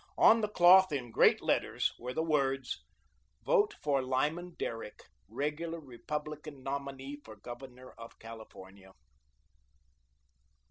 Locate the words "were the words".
1.99-2.83